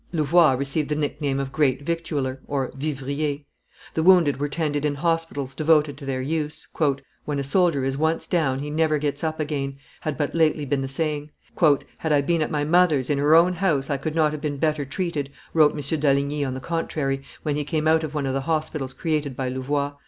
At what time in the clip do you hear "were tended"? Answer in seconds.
4.37-4.83